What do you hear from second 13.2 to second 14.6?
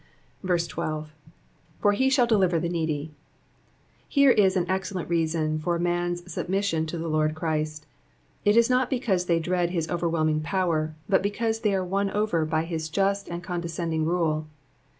and condescending rule.